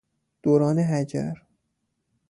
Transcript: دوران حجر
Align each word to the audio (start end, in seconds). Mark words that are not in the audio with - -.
دوران 0.43 0.79
حجر 0.79 1.33